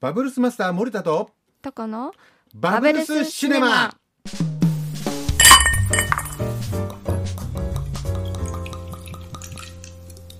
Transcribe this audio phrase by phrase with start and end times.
[0.00, 1.28] バブルスマスター森田と
[1.60, 2.12] とこの
[2.54, 3.94] バブルスシネマ。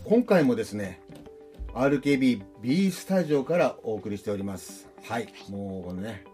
[0.06, 1.02] 今回もですね
[1.74, 4.88] RKBB スタジオからお送りしております。
[5.06, 6.24] はいもうこのね、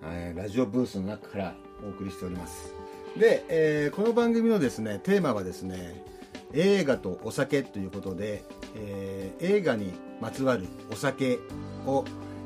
[0.00, 2.72] はいラジオブースの中からお送りしております。
[3.18, 6.04] で、えーこの番組のですねテーマはですね
[6.54, 8.44] 映画とお酒ということで、
[8.76, 11.40] えー映画にまつわるお酒
[11.84, 12.04] を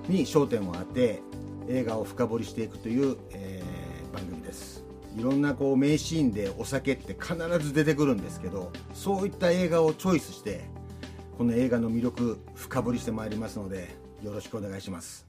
[0.09, 1.23] に焦点を当て
[1.69, 4.85] 映画を深掘りしていくという、えー番組です。
[5.19, 10.65] いろんなこう名シーンでお酒って必ず出てくるんですけどそういった映画をチョイスして
[11.37, 15.27] この映画の魅力深掘りしてまいりますのでよろしくお願いします。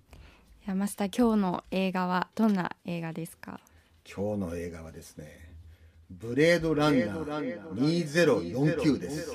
[0.68, 3.60] いやマスター今日の映画はどんな映画ですか？
[4.08, 5.50] 今日の映画はですね
[6.12, 9.34] ブレードランナー2049です。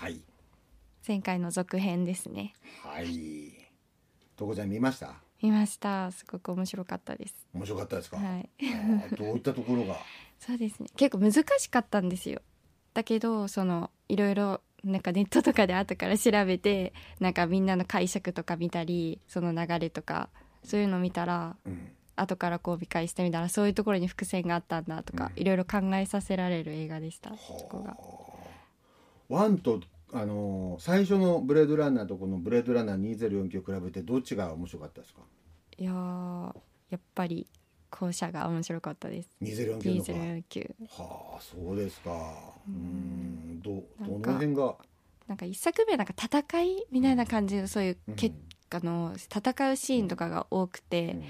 [0.00, 0.20] はい。
[1.06, 2.54] 前回の続編ですね。
[2.82, 3.53] はい
[4.36, 5.14] とこちゃん見ました？
[5.42, 6.10] 見ました。
[6.12, 7.34] すごく面白かったです。
[7.54, 8.48] 面白かったですか、はい。
[9.16, 9.96] どういったところが？
[10.40, 10.88] そうですね。
[10.96, 12.40] 結構難しかったんですよ。
[12.94, 20.28] だけどそのいろいろなんかネットとかで後から調べてなんかみんなの解釈とか見たりその流れとか
[20.62, 21.92] そういうの見たらうん。
[22.16, 25.40] 後からこう見返してみたらそういうところに伏線があったんだとか、うん。
[25.40, 27.30] いろいろ考えさせられる映画でした。
[27.30, 27.96] そこが。
[29.28, 29.80] ワンと
[30.14, 35.20] あのー最初のブレードランナーとこのブレードランナー2049を比べてどっちが面白かったですか？
[35.76, 36.56] いやー
[36.90, 37.46] やっぱり
[37.90, 39.28] 後者が面白かったです。
[39.42, 42.10] 2049の方2049はあそうですか。
[42.68, 43.60] うん。
[43.62, 44.76] どどの辺が？
[45.26, 48.14] なんか一作目なんか戦いみたいな感じのそういううん。
[48.14, 48.34] 結
[48.68, 51.20] 果の戦うシーンとかが多くて、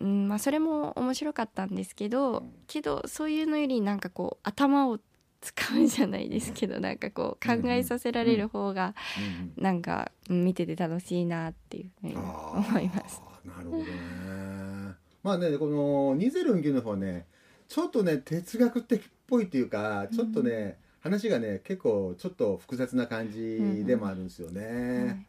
[0.00, 2.52] うんまあ、それも面白かったんですけど、うん。
[2.66, 4.98] けどそういうのよりなんかこう頭を
[5.44, 9.62] 使うじゃないですけどなんかこう考えさせられる方がうんうん。
[9.62, 13.20] なんかうん見てて楽しいなっていうふうにあ思います。
[13.44, 14.94] ーなるほどね。
[15.22, 17.26] まあねこの2049の方はね
[17.68, 25.26] ちょっとね哲学的っぽいっていうかちょっとね、話がね結構ちょっと複雑な感じでもあるんですよね、はい。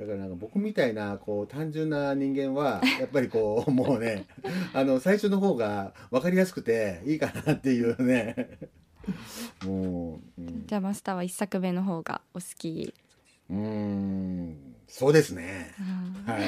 [0.00, 4.26] だからなんか僕みたいなこう単純な人間はやっぱりこう もうね
[4.72, 8.58] あの最初の方が分かりやすくていいかなっていうね
[9.64, 10.66] もううん。
[10.66, 12.94] じゃあマスターは一作目の方がお好き。
[13.50, 14.56] うーん。
[14.88, 15.72] そうですね。
[16.26, 16.42] はい。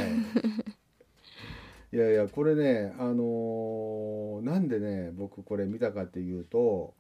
[1.95, 6.95] いやいやこれねあのーなんでね僕これ見たかっていうと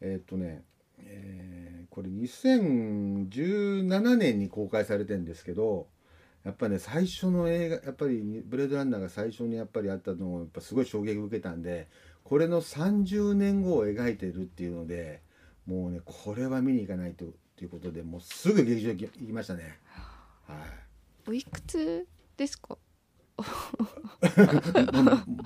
[0.00, 0.64] えーっとね
[0.98, 5.86] えーこれ2017年に公開されてんですけど
[6.44, 11.86] やっぱね最初の映画やっぱりブレードランナーが最初にやっぱりあったのをやっぱすごい衝撃を受けたんで
[12.24, 15.22] これの30年後を描いてるっていうので
[15.66, 19.78] もうねこれは見に行かないとっていうことでもうすぐ劇場行き行きましたね。
[20.46, 21.30] はい。
[21.30, 22.06] おいくつ
[22.36, 22.76] ですか？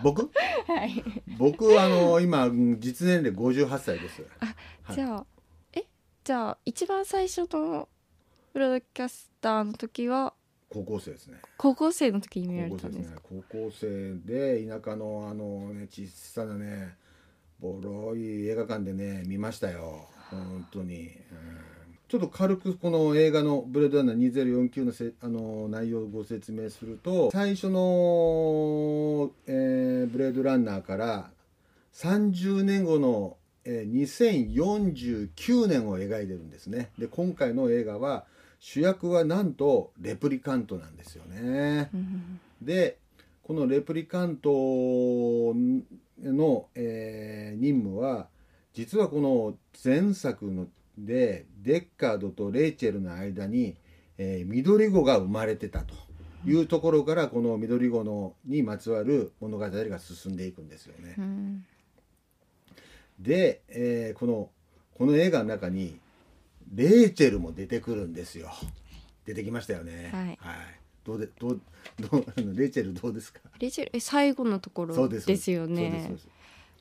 [0.02, 0.30] 僕？
[0.66, 1.02] はい。
[1.38, 4.22] 僕あの今実年齢58歳です。
[4.40, 4.94] はい。
[4.94, 5.26] じゃあ
[5.72, 5.84] え？
[6.24, 7.88] じゃあ一番最初の
[8.52, 10.34] ブロキャスターの時は
[10.84, 11.38] 高校生ですね。
[11.56, 13.20] 高校生の時に見られたんですか？
[13.22, 16.94] 高校生で田舎のあのね小さなね
[17.60, 20.08] ボロい映画館でね見ましたよ。
[20.30, 21.10] 本当に、うん。
[22.08, 24.32] ちょっと軽くこの映画の「ブレードランナー
[24.70, 31.30] 2049のせ」あの内容をご説明すると最初の、えーブレードランナーから
[31.94, 36.90] 30年後の、えー2049年を描いてるんですね。
[36.98, 38.24] で今回の映画は
[38.68, 41.88] 主役はなんとレプリカントなんですよね。
[41.94, 42.98] うんで
[43.44, 44.48] このレプリカント
[46.20, 48.26] の、えー任務は
[48.74, 49.54] 実はこの
[49.84, 50.66] 前作の
[50.98, 53.76] でデッカードとレイチェルの間に、
[54.18, 55.94] えー緑子が生まれてたと
[56.44, 61.14] いうところからこの緑子のにまつわる物語が進んでいくんですよね。
[61.16, 61.64] うん
[63.20, 64.50] で、えーこの
[64.98, 66.00] この映画の中に
[66.74, 68.50] レイチェルも出てくるんですよ。
[69.24, 70.10] 出てきましたよね。
[70.40, 70.58] はい。
[71.04, 71.60] どうでどう
[72.00, 73.40] どうあのレイチェルどうですか？
[73.58, 75.30] レジェルえ最後のところそうです。
[75.52, 76.28] よそうですねそうです。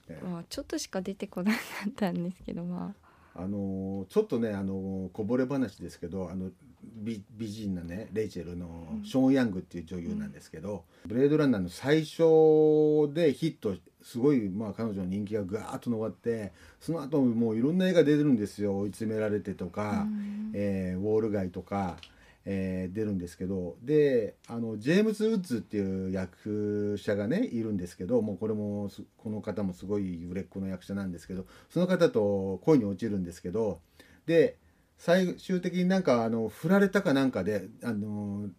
[0.09, 0.25] ええ。
[0.25, 2.93] まあちょっとしか出てこなかったんですけどま
[3.35, 3.47] あ。
[3.47, 6.51] のーちょっとねあのーこぼれ話ですけどあの
[6.83, 18.77] 美美人なねレイチェルのショーン・ヤングっていう女優なんですけど、ブレードランナーの最初でヒットすごい、まあ、彼女の人気がガーッと上ってその後もういろんな映画出てるんですよ。
[18.77, 20.07] 追い詰められてとあか、
[20.53, 21.97] えーウォール街とか、
[22.45, 23.77] えー出るんですけど。
[23.81, 33.79] であのジェームズ・ウッズっていう役者がねいるんですけどもうこれもすこの方もすごい売れっ子の役者なんですけどその方と恋に落ちるんですけど
[34.27, 34.57] で
[34.99, 38.49] 最終的になんかあの振られたかなんかであの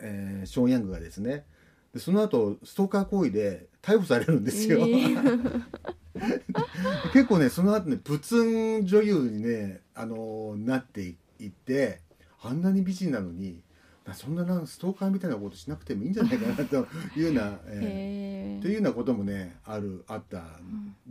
[0.00, 1.44] えーショーン・ヤングがですね
[1.96, 5.62] でその後ストーカー行為で逮捕されるんですよ、えー。
[7.14, 12.00] 結構ねその後ねプツン女優にね、あのーなっていいって
[12.42, 13.62] あんなに美人なのに
[14.04, 20.60] なそんななストーカーみたいなことしなくてもいいんじゃないかなと いうような、えーへというようなこともねあるあった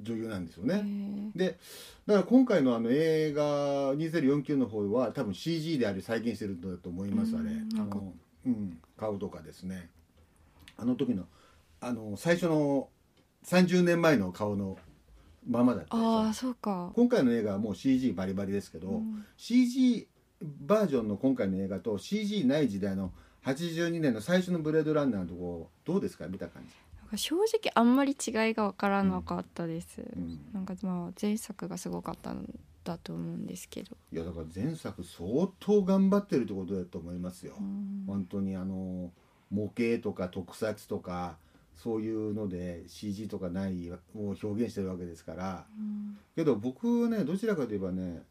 [0.01, 0.75] 女優なんですよね。
[0.75, 1.37] ー。
[1.37, 1.57] で
[2.05, 8.13] だから今回のあの映画2049の方は多分 CG であり再現してるんだと思います、うんあれあの、
[8.45, 9.89] うん、顔とかですね
[10.77, 11.25] あの時の
[11.79, 12.89] あの最初の
[13.43, 14.77] 30年前の顔の
[15.47, 16.91] ままだったああそうか。
[16.95, 19.25] 今回の映画はもう CG バリバリですけど、うん。
[19.37, 20.07] CG
[20.41, 23.11] バージョンの今回の映画と CG ない時代の
[23.45, 26.27] 82年の最初の「ブレードランナー」のとこどうですか？
[26.27, 30.39] 見た感じ、なんか正直あんまり違いが分からなかったです、うん。
[30.51, 32.49] なんかまあ前作がすごかったん
[32.83, 38.03] だと思うんですけど、いやだから前作相当頑張ってるってことだと思いますよ、うん。
[38.07, 39.11] 本当にあの
[39.51, 41.37] 模型とか特撮とか
[41.75, 45.65] そういうので CG とかないを表現してるわけですから。
[45.77, 46.17] うん。
[46.35, 48.23] けど僕はねどちらかといえばね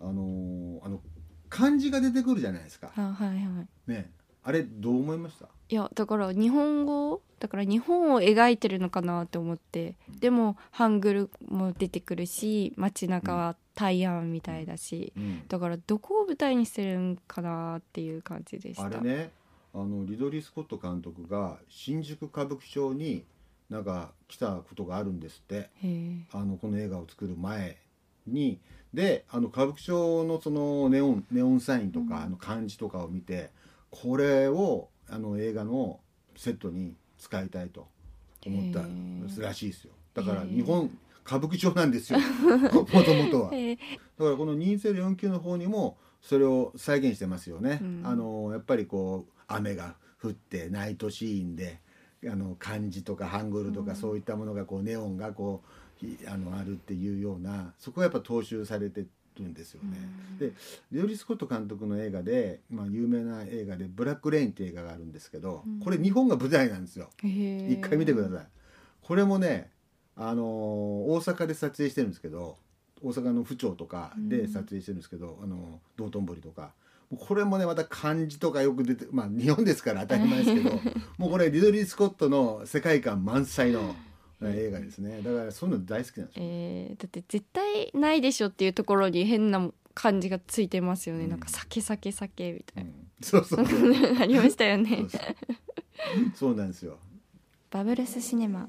[0.00, 1.00] あのあの
[1.48, 2.90] 漢字が出てくるじゃないですか。
[2.96, 3.90] あはいはい。
[3.90, 4.10] ね。
[4.44, 5.46] あれどう思いました？
[5.68, 7.20] いやだから日本語？
[7.38, 9.94] だから日本を描いてるのかなと思って。
[10.20, 15.42] でもハングルも出てくるし街中は台湾みたいだし、うん。
[15.46, 18.86] だからどこを舞台にしてるんかなっていう感じでした。
[18.86, 19.30] あれね
[19.74, 23.24] あのリドリー・スコット監督が新宿歌舞伎町に
[23.70, 25.70] なんか来たことがあるんですって。
[26.32, 27.76] あのこの映画を作る前
[28.26, 28.58] に。
[28.94, 32.22] であの歌舞伎町のそのネオンネオンサインとか、うん。
[32.22, 33.50] あの漢字とかを見て
[33.90, 36.00] これをあの映画の
[36.36, 37.88] セットに使いたいと
[38.46, 39.92] 思ったらしいですよ。
[40.14, 40.90] だから日本
[41.26, 42.18] 歌舞伎町なんですよ。
[42.72, 43.50] もともとは。
[43.50, 47.78] だからこの2049の方にもそれを再現してますよね。
[47.82, 48.02] うん。
[48.04, 51.80] あのやっぱりこう雨が降ってナイトシーンで
[52.24, 53.96] あの漢字とかハングルとかうん。
[53.96, 59.04] そういったものがこうネオンがこうひあのあるっていうようなそこがやっぱ踏襲されて
[59.36, 59.98] るんですよね。
[60.38, 60.52] で
[60.92, 65.80] リオリ・スコット監督の映画で、まあ、有名な映画で「ブラック・レイン」っていう映画があるんですけど、うん。
[65.80, 67.10] これ日本が舞台なんですよ。
[67.22, 68.46] 一回見てください。
[69.02, 69.70] これもね
[70.16, 72.58] あのー大阪で撮影してるんですけど
[73.00, 76.72] 大阪の府庁とかで撮影してるんですけど、あの道頓堀とか
[77.16, 80.80] これもねまた漢字とかよく出てまあ日本ですから当たり前ですけど
[81.16, 83.94] もうこれリドリー・スコットの世界観満載の
[84.42, 85.20] え映画ですね。
[85.22, 91.30] だからそういうの大好きなんですよ、えーだって絶対ないでしょっていうところに変な感じがついてますよね、うん。
[91.30, 92.92] なんか酒酒酒みたいうん。
[93.20, 93.90] そうそうそう。
[94.14, 95.22] なありましたよそねうそう。
[96.36, 96.98] そうなんですよ。
[97.70, 98.68] バブルスシネマ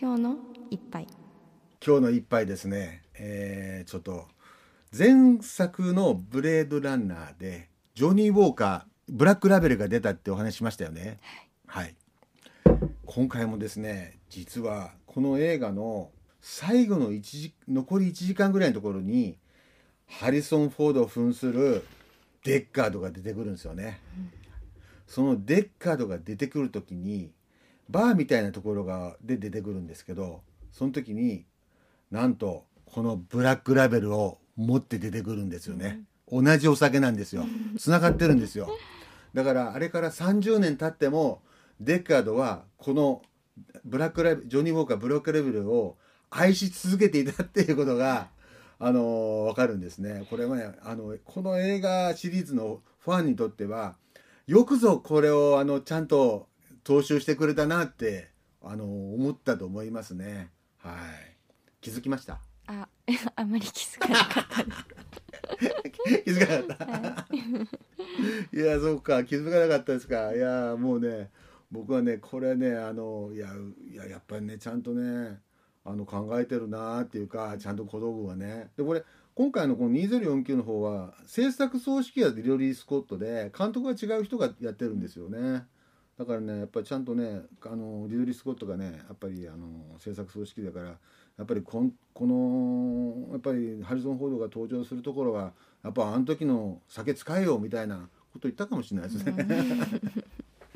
[0.00, 0.38] 今日の
[0.70, 1.06] 一杯。
[1.86, 4.26] 今日の一杯ですね、えーちょっと
[4.96, 11.18] 前作の「ブレードランナー」でジョニー・ウォーカーブラックラベルが出たってお話しましたよね。
[11.66, 11.96] はい。
[13.04, 19.36] 今回もですね実はこの映画の最後の1時残り1時間ぐらいのところに
[20.06, 21.82] ハリソン・フォードを扮する
[22.44, 24.00] デッカードが出てくるんですよね、
[25.08, 27.32] そのデッカードが出てくる時に
[27.88, 31.46] バーみたいなところがで出てくるんですけどその時に
[32.12, 37.44] なんとこのブラックラベルを持って出てくるんですよね、同じお酒なんですよ。
[37.78, 38.68] つながってるんですよ。
[39.32, 41.42] だからあれから30年経っても
[41.80, 43.22] デッカードはこの
[43.84, 45.96] ブラックラベルジョニー・ウォーカーブラックラベルを
[46.30, 48.28] 愛し続けていたっていうことが
[48.78, 50.26] あのわかるんですね。
[50.30, 53.96] これはねあのこの映画シリーズのファンにとっては
[54.46, 56.48] よくぞこれをあのちゃんと
[56.84, 58.30] 踏襲してくれたなって
[58.62, 58.84] あの
[59.14, 60.50] 思ったと思いますね。
[60.78, 60.94] はい。
[61.80, 62.40] 気づきました？
[62.66, 62.88] あ
[63.36, 64.64] あんまり気づかなかった
[66.24, 67.34] 気づかなかった。
[68.52, 68.58] い。
[68.58, 69.24] やそうか。
[69.24, 70.34] 気づかなかったですか。
[70.34, 71.30] いやもうね
[71.70, 73.48] 僕はねこれねあのいや
[73.90, 75.40] いややっぱりねちゃんとね
[75.84, 78.70] あの考えてるなっていうかちゃんと小道具はね。
[78.76, 79.04] でこれ
[79.34, 85.66] 今回のこの2049の方は制作総指揮はリロリー・スコットで監督は違う人がやってるんですよね。
[86.16, 90.98] だからねやっぱりちゃんとねあのリドリー・スコットがねやっぱりあの制作総指揮だから
[91.38, 97.96] やっぱりこんこのやっぱりハリソン・フォードが登場するところはやっぱあの時の酒使えよみたいな
[98.32, 99.34] こと言ったかもしれないですね。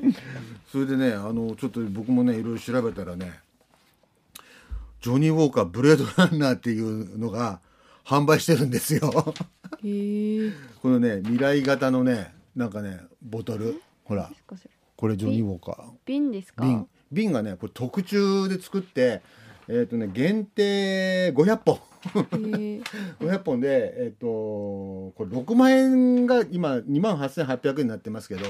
[0.71, 3.39] それでねあのちょっと僕もねいろいろ調べたらね
[5.01, 7.59] ジョニー・ウォーカーブレードランナーっていうのが
[8.05, 9.33] 販売してるんですよ。
[9.83, 10.51] へえ。
[10.81, 13.81] このね未来型のねなんかねボトル。
[14.03, 14.29] ほら。
[14.97, 15.91] これジョニー・ウォーカー。
[16.05, 16.63] 瓶ですか？
[16.65, 16.87] 瓶。
[17.11, 19.21] 瓶がねこれ特注で作って
[19.69, 21.75] えっ、とね限定500本。
[21.75, 22.81] へえ
[23.19, 28.45] 500 本でえっ、とこれ6万円が今2万8800円になってますけど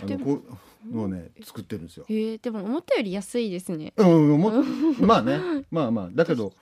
[0.00, 0.42] あのこ
[0.90, 2.04] うのをね作ってるんですよ。
[2.08, 3.94] へえでも思ったより安いですね。
[3.96, 4.52] うん、も
[5.00, 5.40] まあね。
[5.70, 6.10] まあまあ。
[6.12, 6.52] だけど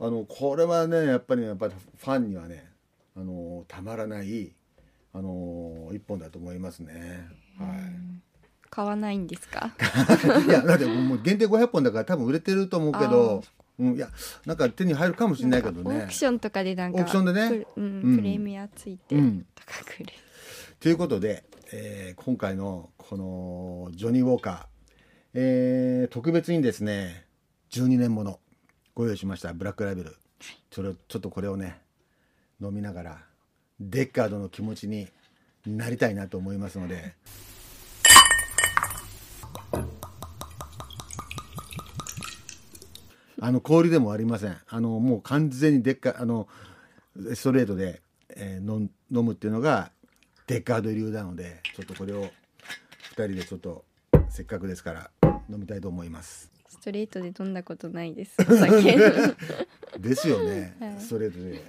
[0.00, 2.70] あのこれはねやっぱりやっぱりファンにはね
[3.14, 4.54] あのたまらない
[5.12, 7.28] あの一本だと思いますね。
[7.58, 8.27] はい。
[8.70, 9.72] 買わないんですか？
[10.46, 13.42] いやだってもう限定500本だから多分売れてると思うけど、
[13.78, 14.08] うん、いや
[14.46, 15.96] なんか手に入るかもしれないけどね。
[15.96, 16.12] オーク。
[16.12, 17.48] ションとかでなんかオークションでね。
[17.48, 18.16] プレうんうん。
[18.18, 19.46] プレミアついてうん。
[19.54, 20.12] 高く売れる、
[20.80, 24.66] ということで、えー今回のこのジョニー・ウォーカー、
[25.34, 27.26] えー特別にですね
[27.70, 28.40] 12年もの
[28.94, 30.16] ご用意しましたブラックラベル。
[30.72, 31.80] それをちょっとこれをね
[32.60, 33.18] 飲みながら
[33.80, 35.08] デッカードの気持ちに
[35.66, 37.14] なりたいなと思いますので。
[43.40, 44.56] あの氷でもありません。
[44.68, 46.48] あのもう完全にでっかあの
[47.34, 49.90] ストレートで、えー飲むっていうのが
[50.46, 52.22] デッカード流なので、ちょっとこれを
[53.10, 53.84] 二人でちょっと
[54.28, 55.10] せっかくですから
[55.48, 56.50] 飲みたいと思います。
[56.68, 58.36] ストレートで飲んだことないです
[59.98, 61.64] ですよね、はいストレートで。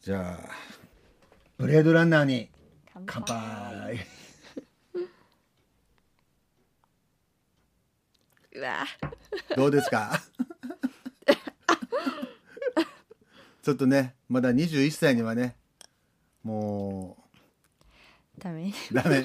[0.00, 0.50] じゃあ
[1.58, 2.48] ブレードランナーに
[2.92, 4.06] 乾乾杯。
[8.54, 8.84] うわ
[9.56, 10.20] どうですか？
[13.62, 15.56] ちょっとねまだ21歳にはね
[16.42, 17.16] も
[18.38, 18.72] ダメ。
[18.90, 19.20] うダメ。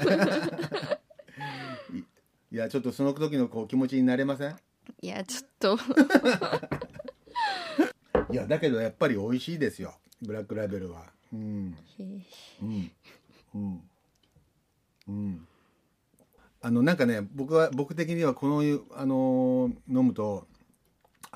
[1.94, 1.98] い
[2.51, 4.56] いやちょっとその時のこう気持ちになれません？
[5.01, 5.77] いやちょっと。
[8.32, 9.96] いやだけどやっぱり美味しいですよ。
[10.22, 11.06] ブラックラベルは。
[11.34, 11.75] うん。
[12.62, 12.91] うん。
[13.56, 13.82] うん。
[15.08, 15.48] うん。
[16.62, 18.62] あのなんかね僕は僕的にはこの
[18.96, 20.48] あの飲むと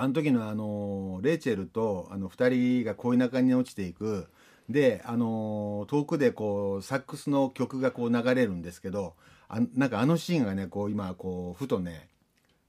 [0.01, 4.27] あの時のあのレイチェルとあの2人が恋仲に落ちていく。
[4.67, 9.15] であの遠くでこうサックスの曲がこう流れるんですけど
[9.49, 12.07] あなんかあのシーンがねこう今こうふとね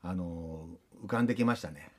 [0.03, 0.67] あの
[1.05, 1.91] 浮かんできましたね。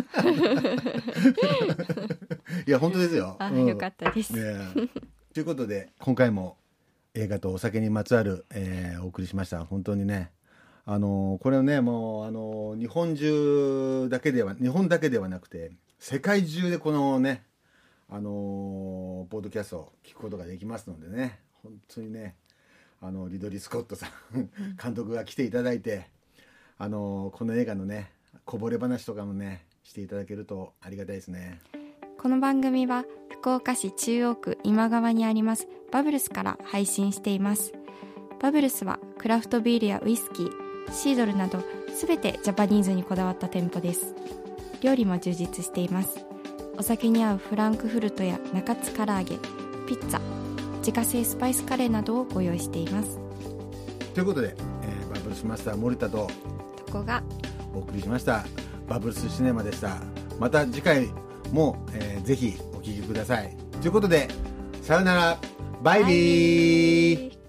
[2.66, 3.36] いや本当ですよ。
[3.38, 3.66] あ、うん。
[3.66, 4.32] よかったです、
[5.34, 6.56] ということで今回も
[7.14, 9.64] 映画とお酒にまつわる、えーお送りしました。
[9.64, 10.32] 本当にね
[10.86, 17.44] あのこれをねもうあの日本中だけでは日本だけではなくて世界中でこのね
[18.08, 22.34] あのポッドキャストを聞くことができますのでね本当にね
[23.00, 24.48] あのリドリー・スコットさん
[24.82, 26.06] 監督が来ていただいて
[26.78, 28.10] あのこの映画のね
[28.44, 31.60] こぼれ話とかもねしていただけるとありがたいですね。
[32.18, 37.72] この番組は福岡市中央区今川にありますバブルスから配信しています
[38.42, 41.62] バブルスはクラフトビールやウイスキーシードルなど
[41.94, 44.14] すべてジャパニーズにこだわった店舗です。
[44.80, 46.24] 料理も充実しています。
[46.78, 49.36] お酒に合うフランクフルトや中津唐揚げ
[49.86, 50.20] ピッツァ
[50.78, 53.18] 自家製スパイスカレーなどをご用意しています。
[54.14, 56.28] ということで、えーバブルスマスター森田と
[56.86, 57.22] とこが
[57.74, 58.44] お送りしました。
[58.88, 59.98] バブルスシネマでした。
[60.38, 61.08] また次回
[61.52, 63.56] も、えーぜひお聴きください。
[63.82, 64.28] ということで
[64.82, 65.38] さよなら。
[65.82, 67.30] バイビー。
[67.30, 67.39] ー